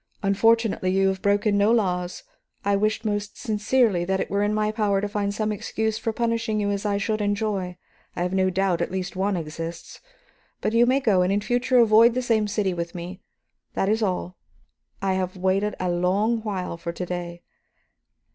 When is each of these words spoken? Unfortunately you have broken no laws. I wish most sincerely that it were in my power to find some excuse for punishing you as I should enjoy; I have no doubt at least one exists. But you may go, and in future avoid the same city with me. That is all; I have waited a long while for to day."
Unfortunately 0.23 0.89
you 0.89 1.09
have 1.09 1.21
broken 1.21 1.59
no 1.59 1.71
laws. 1.71 2.23
I 2.65 2.75
wish 2.75 3.05
most 3.05 3.37
sincerely 3.37 4.03
that 4.03 4.19
it 4.19 4.31
were 4.31 4.41
in 4.41 4.51
my 4.51 4.71
power 4.71 4.99
to 4.99 5.07
find 5.07 5.31
some 5.31 5.51
excuse 5.51 5.99
for 5.99 6.11
punishing 6.11 6.59
you 6.59 6.71
as 6.71 6.87
I 6.87 6.97
should 6.97 7.21
enjoy; 7.21 7.77
I 8.15 8.23
have 8.23 8.33
no 8.33 8.49
doubt 8.49 8.81
at 8.81 8.89
least 8.89 9.15
one 9.15 9.37
exists. 9.37 10.01
But 10.59 10.73
you 10.73 10.87
may 10.87 11.01
go, 11.01 11.21
and 11.21 11.31
in 11.31 11.39
future 11.39 11.77
avoid 11.77 12.15
the 12.15 12.23
same 12.23 12.47
city 12.47 12.73
with 12.73 12.95
me. 12.95 13.21
That 13.75 13.89
is 13.89 14.01
all; 14.01 14.37
I 15.03 15.13
have 15.13 15.37
waited 15.37 15.75
a 15.79 15.91
long 15.91 16.41
while 16.41 16.77
for 16.77 16.91
to 16.91 17.05
day." 17.05 17.43